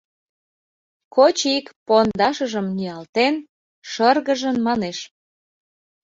Кочик, 1.15 1.65
пондашыжым 1.85 2.67
ниялтен, 2.75 3.35
шыргыжын 3.91 4.57
манеш: 4.67 4.97